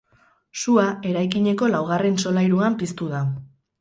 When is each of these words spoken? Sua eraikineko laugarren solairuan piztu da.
Sua 0.61 0.85
eraikineko 1.11 1.69
laugarren 1.73 2.17
solairuan 2.25 2.79
piztu 2.81 3.11
da. 3.17 3.21